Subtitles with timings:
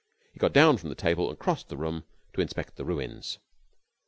[0.33, 3.37] He got down from the table and crossed the room to inspect the ruins.